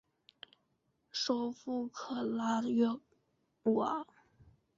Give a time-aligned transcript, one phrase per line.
[1.11, 2.87] 首府克拉约
[3.71, 4.07] 瓦。